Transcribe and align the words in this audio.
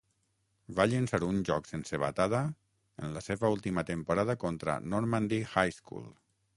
Va 0.77 0.85
llençar 0.93 1.19
un 1.27 1.41
joc 1.49 1.69
sense 1.73 1.99
batada 2.05 2.41
en 3.05 3.15
la 3.19 3.25
seva 3.29 3.55
última 3.59 3.87
temporada 3.93 4.41
contra 4.47 4.81
Normandy 4.97 5.45
High 5.57 5.81
School. 5.83 6.15